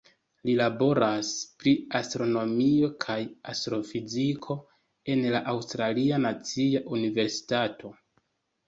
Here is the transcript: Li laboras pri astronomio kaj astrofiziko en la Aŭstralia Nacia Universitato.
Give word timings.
Li 0.49 0.53
laboras 0.59 1.29
pri 1.63 1.73
astronomio 1.99 2.91
kaj 3.05 3.19
astrofiziko 3.55 4.59
en 5.17 5.25
la 5.37 5.45
Aŭstralia 5.55 6.23
Nacia 6.29 6.85
Universitato. 6.99 7.99